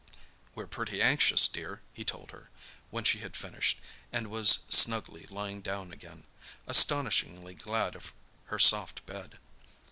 [0.55, 2.49] "We're pretty anxious, dear," he told her,
[2.89, 3.79] when she had finished,
[4.11, 6.23] and was snugly lying down again,
[6.65, 9.37] astonishingly glad of her soft bed.